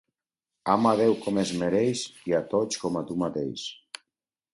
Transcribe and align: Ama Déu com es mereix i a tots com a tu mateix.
Ama 0.75 0.93
Déu 1.01 1.11
com 1.25 1.37
es 1.41 1.51
mereix 1.63 2.05
i 2.31 2.35
a 2.39 2.39
tots 2.55 2.81
com 2.85 2.99
a 3.03 3.05
tu 3.11 3.19
mateix. 3.25 3.67